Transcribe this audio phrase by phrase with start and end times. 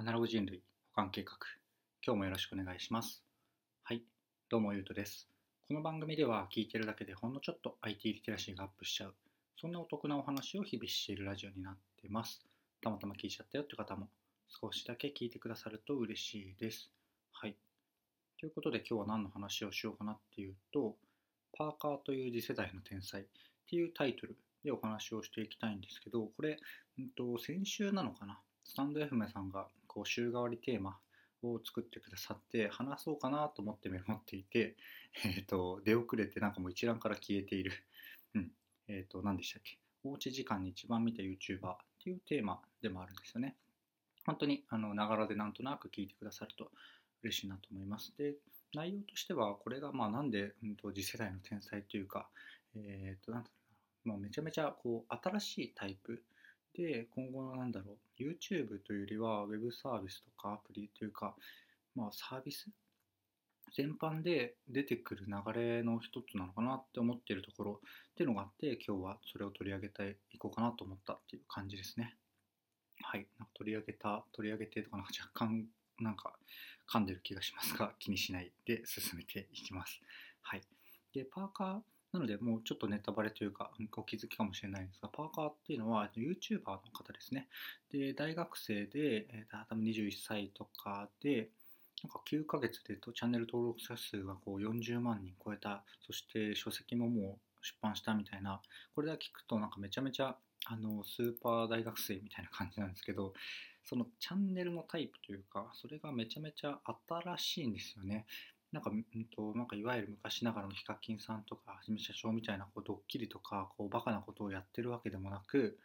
[0.00, 0.62] アナログ人類
[0.94, 1.32] 保管計画。
[2.06, 3.20] 今日もよろしくお願いします。
[3.82, 4.04] はい
[4.48, 5.28] どうもゆうとです。
[5.66, 9.14] この番組では聞いてるだけでほんのちょっと IT リテラシーがアップしちゃう。
[9.60, 12.40] そんなお得なお話を日々しているラジオになってます。
[12.80, 14.06] たまたま聞いちゃったよって方も
[14.62, 16.92] 少しだけ聞いてくださると嬉しいです。
[17.32, 17.56] はい。
[18.38, 20.94] ということで今日は何の話をしようかなっていうと
[21.58, 23.24] パーカーという次世代の天才っ
[23.68, 26.56] ていうタイトルでお話をしていきたいんですけどこれ、
[27.00, 28.38] うんと、先週なのかな？
[28.62, 30.96] スタンド FM さんがこう週替わりテーマ
[31.42, 34.76] を作ってくださって話そうかなと思ってメモっていて、
[35.26, 37.72] えーと、出遅れてなんかもう一覧から消えている、
[38.34, 38.52] うん。
[38.86, 39.78] えーと、何でしたっけ？
[40.04, 43.56] おうち時間に一番見た YouTuber っていうテーマでもあるんですよね
[44.24, 46.70] 本当にあのながらでなんとなく聞いてくださると
[47.22, 48.36] 嬉しいなと思いますで
[48.74, 52.28] 内容としてはこれがまあなんで、うん、と次世代の天才というか、
[52.76, 53.44] えーとなん
[54.04, 56.22] まあ、めちゃめちゃこう新しいタイプ
[56.78, 61.34] で、今後のなんだろう、YouTube というよりは Web サービスとかアプリというか、
[61.96, 62.68] まあサービス
[63.76, 67.80] 全般で出てくる流れの一つなのかなって思っているところ
[68.12, 72.14] っていうのがあって今日はそれを取り上げていこうかなと思ったっていう感じですね。
[73.02, 73.26] はい。
[73.38, 75.66] なんか取り上げた、取り上げてとかなんか若干
[75.98, 76.38] なんか
[76.88, 80.00] 噛んでる気がしますが気にしないで進めていきます。
[80.42, 80.62] はい。
[81.12, 81.80] で、パーカー
[82.12, 87.48] なので、もうちょっとネタバレというか、お気づきかもしれないんですが、パーカーっていうのは YouTuber の方ですね。
[87.90, 91.50] で、大学生で、えー、多分21歳とかで、
[92.02, 98.60] なんか9ヶ月でとチャンネル登録者数がこう40万人超えた、そして書籍ももう出版したみたいな、
[98.94, 100.36] これだけ聞くとなんかめちゃめちゃ
[100.66, 103.34] あのスーパー大学生みたいな感じなんですけど、
[103.84, 108.26] そのチャンネルのタイプというか、それがめちゃめちゃ新しいんですよね。
[108.72, 115.78] なんか、うんと、なんかいわゆる昔ながらのヒカキンさんとかはじめ社長みたいなこうドッキリとかこうバカなことをやってるわけでもなく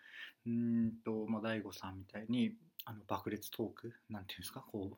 [0.46, 2.54] うんと、まあ、大悟さんみたいに
[2.86, 4.98] あの爆裂トークなんていうんですかこう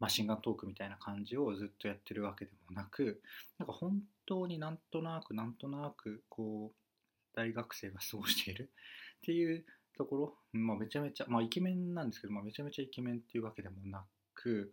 [0.00, 3.20] マシンガントークみたいな感じをずっとやってるわけでもなく
[3.58, 8.70] なんか本当になんとなくなんとなくこう大学生が過ごしている
[9.18, 9.64] っていう
[9.96, 14.72] ところ、まあ、めちゃめちゃ、まあ、イケメンなんですけど、まあ、めちゃめちゃイケメンっていうわけでもなく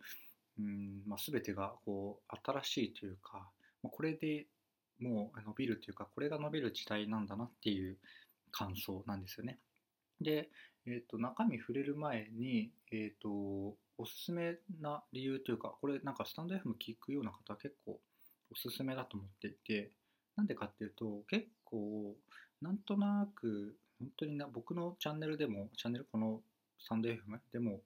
[0.59, 3.49] うんまあ、全てがこう新しいというか、
[3.83, 4.45] まあ、これで
[4.99, 7.97] もう伸びるというかこれが伸びる時代なんだなっていう
[8.51, 9.59] 感想なんですよね。
[10.21, 10.49] で、
[10.85, 13.29] えー、と中身触れる前に、えーと、
[13.97, 17.99] おすすめな理由というかこれなんかスタンド FM 聞くような方は結構
[18.51, 19.91] おすすめだと思っていて
[20.37, 22.15] なんでかっていうと結構
[22.61, 26.41] なんとなく本当にな僕のチャンネルでもチャンネルこの
[26.79, 27.17] スタンド FM
[27.51, 27.81] でも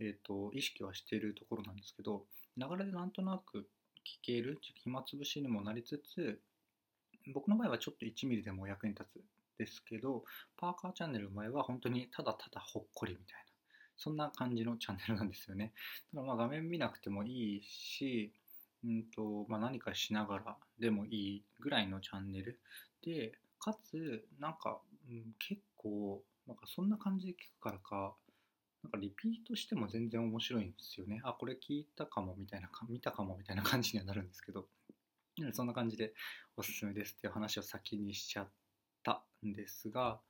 [0.00, 2.24] えーと、意識はしているところなんですけど
[2.56, 3.68] 流れでなんとなく
[4.04, 6.40] 聞ける暇つぶしにもなりつつ
[7.32, 10.24] 僕の場合はちょっと1ミリでも役に立つですけど
[10.56, 13.44] パーカーチャンネルの場合は本当にただただほっこりみたいな
[13.96, 15.72] そんな感じのチャンネルなんですよね。
[16.12, 18.32] だからまあ画面見なくてもいいし
[18.84, 22.58] うんとまあ、何かしながらでもいいぐらいのチャンネル
[23.04, 28.14] でかつなんか、うん、結構なんかそんな感じで聞くからか
[28.82, 31.20] なんかリピートしても全然面白いんですよね。
[31.24, 34.68] あ、これ聞いたかもみたいな、見たかもみたいな感じにはなるんですけど、
[35.52, 36.14] そんな感じで
[36.56, 38.50] おすすめですっていう話を先にしちゃっ
[39.02, 40.20] たんですが、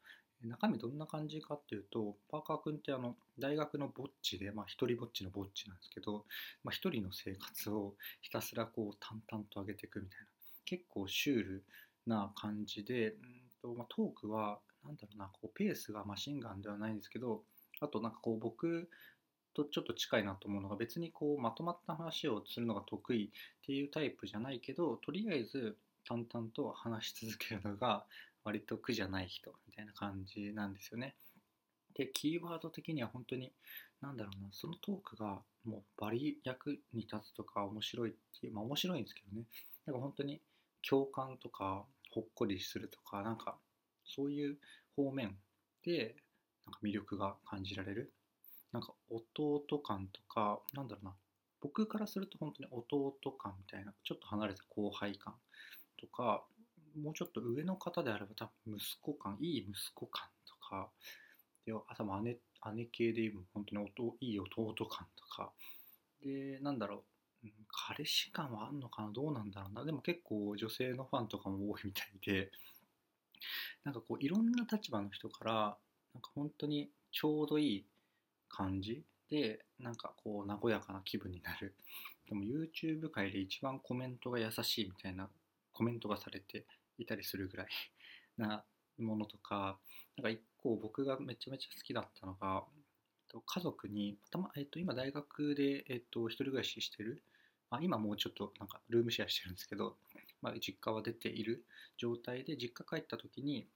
[0.43, 6.27] 中身どんな感じかっていうと、パーカー君ってあの大学のぼっちで、まあ一人ぼっちのぼっちなんですけど、
[6.63, 10.27] まあ一人の生活をひたすらこう淡々と上げていくみたいな、
[10.65, 11.65] 結構シュール
[12.07, 17.45] な感じで、うんとまあ、トークは、なんだろうな、こうペースがマシンガンではないんですけど、
[17.83, 18.89] あとなんかこう僕
[19.55, 23.29] とちょっと近いなと思うのが別にこうまとまった話をするのが得意っ
[23.67, 25.77] ていうタイプじゃないけどとりあえず
[26.09, 28.05] 淡々と話し続けるのが
[28.45, 31.15] 割と苦じゃない人みたいな感じなんですよね。
[31.95, 33.53] でキーワード的には本当に
[34.01, 39.45] 何だろうなそのトークがもうバリ役に立つとか面白いっていうまあ面白いんですけどね
[39.87, 40.41] なんか本当に
[40.89, 43.57] 共感とかほっこりするとかなんか
[44.05, 44.57] そういう
[44.97, 45.37] 方面
[45.85, 46.17] で
[46.67, 48.13] なんか魅力が感じられる？
[48.73, 51.13] なんか弟感とかなんだろうな。
[51.61, 55.35] 僕からすると本当に弟感みたいなちょっと離れた後輩感
[56.01, 56.43] とか
[57.01, 60.89] もうちょっと上の方であれば多分息子感いい息子感とか
[61.65, 62.39] であと姉
[62.75, 65.53] 姉系で言えば本当に弟いい弟感とか。
[66.23, 67.03] でなんだろう。
[67.89, 69.11] 彼氏感はあんのかな？
[69.11, 69.85] どうなんだろうな？
[69.85, 72.51] でも結構女性のファンとかも多いみたいで。
[73.83, 75.77] なんかこういろんな立場の人から
[76.15, 77.87] なんか本当にちょうどいい
[78.49, 81.75] 感じでなんかこう和やかな気分になる。
[82.29, 85.29] でも YouTube 界で一番コメントが優しいみたいな
[85.73, 86.67] コメントがされて
[86.99, 87.69] いたりするぐらい
[88.37, 88.65] な
[88.99, 89.79] ものとか
[90.17, 92.65] なんか一個僕がめちゃめちゃ好きだったのが、
[93.41, 97.23] 家族にたま、えっと、今大学で、えっと、一人暮らししてる、
[97.71, 99.97] まあ、今もうちょっとなんかルームシェアしてるんですけど、
[100.43, 101.65] まあ、実家は出ている
[101.97, 103.67] 状態で実家帰った時に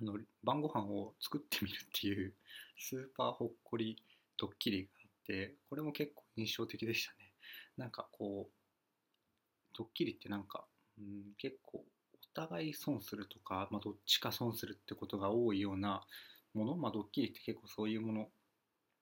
[0.00, 2.34] あの晩ご飯を作ってみるっていう
[2.78, 4.00] スーパーほっこり
[4.36, 7.32] ドッキリがあってこれも結構印象的でしたね。
[7.76, 10.66] なんかこうドッキリってなんか、
[10.98, 11.86] うん、結構お
[12.34, 16.06] 互い損するとか、まあ、どっちか損するってことが多いような
[16.54, 18.30] もの、まあ、ドッキリって結構そういうもの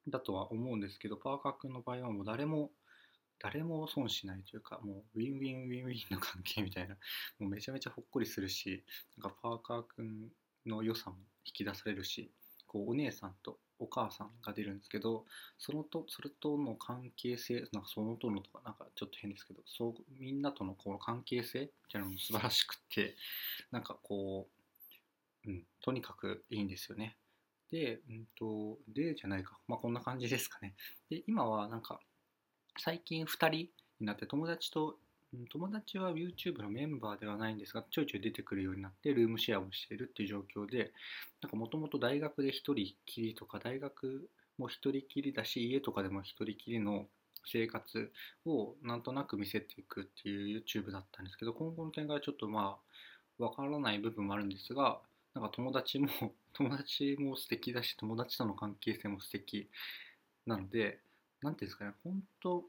[0.08, 2.70] だとは思うんですけどパーカー君の場合はもう誰も
[3.38, 6.96] 誰も損しないというかもうウィンウィンウィンウィンの関係みたいな
[7.38, 8.82] もうめちゃめちゃほっこりするし
[9.18, 10.30] なんかパーカー君
[10.66, 12.30] の良さも引き出されるし
[12.66, 15.24] こうお姉さんとお母さんが出るんですけど
[15.58, 23.14] そのとそれとの関係性なんかそのとのとかなんかちょっと変ですけどそうみんなとのこの関係性みたいなのも素晴らしくって
[23.70, 24.48] なんかこ
[25.46, 27.16] う、うん、とにかくいいんですよね。
[27.70, 30.74] で、うんと、でじゃないか、まあこんな感じですかね。
[31.10, 32.00] で、今はなんか
[32.78, 33.70] 最近2人に
[34.00, 34.98] なって友達と
[35.50, 40.92] 友達は YouTube のメンバーではないんですがちょいちょい出てくるようになってルームシェアをしているっていう状況で
[41.42, 42.74] なんかもともと大学で1人
[43.06, 44.28] きりとか大学
[44.58, 47.06] も1人きりだし家とかでも1人きりの
[47.44, 48.10] 生活
[48.44, 52.76] をなんとなく見せていくっていう YouTube だったんですけど今後の展開はちょっとま
[53.38, 54.98] あわからない部分もあるんですが
[55.34, 56.08] なんか友達も
[56.54, 59.68] 友達も素敵だし友達との関係性も素敵
[60.46, 61.00] なので
[61.42, 62.64] 何ていうんですかね、本当、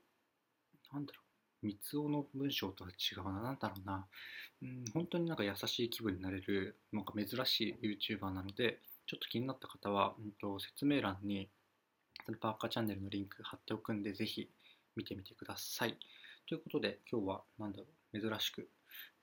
[0.93, 1.26] なんだろう、
[1.63, 4.07] 三つ男の文章とは違うな、なんだろうな、
[4.61, 11.49] うん、本当になんか優しい気分になれる、なんか珍しい YouTuber なので、ちょっと気になった方は、うんと、説明欄に、
[12.41, 14.49] パーカーチャンネルのリンク貼っておくんで、ぜひ
[14.95, 15.97] 見てみてください。
[16.47, 18.69] ということで、今日は、なんだろう、珍しく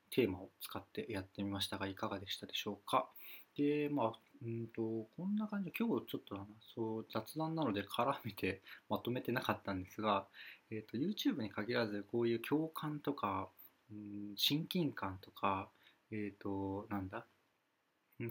[0.09, 3.09] テーマを使ってやってみましたが、いかがでしたでしょうか？
[3.55, 4.13] で、まあ、
[4.43, 10.27] うんと、こんな感じで、今日ちょっとそう雑談なので絡めて まとめてなかったんですが、
[10.69, 13.49] えーと、YouTube に限らず、こういう共感とか、
[13.91, 15.69] うん、親近感とか、
[16.11, 17.25] えっ、ー、と、なんだ、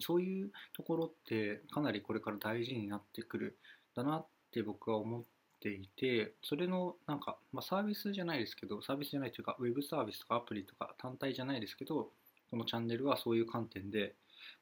[0.00, 3.59] そういうところってかなりこれから大事になってくる
[3.94, 5.23] だなって僕は思っ
[5.61, 12.11] ていてそれのなんか、まあ、サービスじゃないですけどサービスじゃないというかウェブサービスとかアプリとか単体じゃないですけど
[12.50, 14.15] このチャンネルはそういう観点で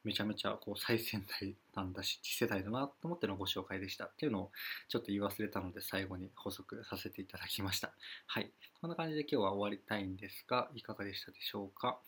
[0.05, 4.53] めちゃめちゃこう最先端なんだし 次世代だなと思ってのご紹介でしたっていうのを
[4.89, 7.93] ちょっと言い忘れたので最後に補足させていただきました。
[8.27, 8.53] はい。
[8.81, 12.01] こんな感じで今日は終わりたいんですがいかがでしたでしょうか？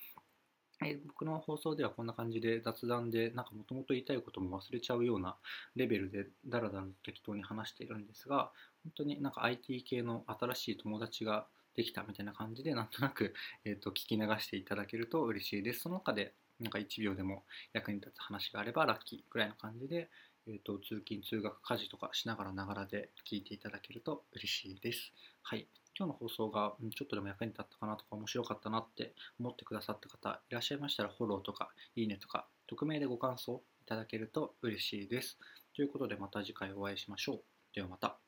[0.84, 5.36] え僕の放送ではこんな感じで雑談でなんかもともと言いたいことも忘れちゃうような
[5.76, 13.34] レベルでダラダラ適当に話しているんですが本当になんか IT 系の新しい友達ができたみたいな感じでなんとなく、
[13.64, 15.80] えーと聞き流していただけると嬉しいです。
[15.80, 20.08] その中でなんか1秒でも役に立つ話があればラッキーくらいの感じで、
[20.46, 25.12] えーと、通勤通学家事とかしながらながらで聞いていただけると嬉しいです。
[25.42, 25.66] はい。
[25.96, 35.38] 今日の放送がちょっとでも役に立ったかなとか面白かったなって思ってくださった方いらっしゃいましたらフォローとかいいねとか匿名でご感想いただけると嬉しいです。
[35.76, 37.42] ということでまた次回お会いしましょう。
[37.74, 38.23] ではまた。